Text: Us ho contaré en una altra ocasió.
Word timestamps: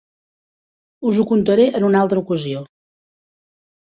Us 1.11 1.19
ho 1.23 1.27
contaré 1.33 1.67
en 1.81 1.87
una 1.91 2.03
altra 2.07 2.23
ocasió. 2.25 2.65